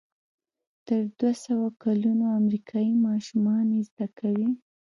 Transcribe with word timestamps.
تر 0.87 1.01
دوهسوه 1.19 1.67
کلونو 1.83 2.25
امریکایي 2.39 2.93
ماشومان 3.07 3.65
یې 3.75 3.81
زده 3.89 4.07
کوي. 4.19 4.49